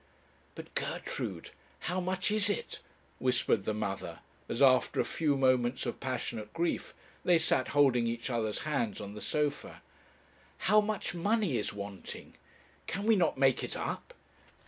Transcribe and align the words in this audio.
'But, 0.55 0.73
Gertrude, 0.73 1.51
how 1.81 2.01
much 2.01 2.31
is 2.31 2.49
it?' 2.49 2.79
whispered 3.19 3.65
the 3.65 3.73
mother, 3.75 4.21
as, 4.49 4.59
after 4.59 4.99
a 4.99 5.05
few 5.05 5.37
moments 5.37 5.85
of 5.85 5.99
passionate 5.99 6.51
grief, 6.53 6.95
they 7.23 7.37
sat 7.37 7.67
holding 7.67 8.07
each 8.07 8.27
other's 8.31 8.61
hands 8.61 8.99
on 8.99 9.13
the 9.13 9.21
sofa. 9.21 9.83
'How 10.57 10.81
much 10.81 11.13
money 11.13 11.55
is 11.55 11.71
wanting? 11.71 12.33
Can 12.87 13.03
we 13.05 13.15
not 13.15 13.37
make 13.37 13.63
it 13.63 13.77
up? 13.77 14.15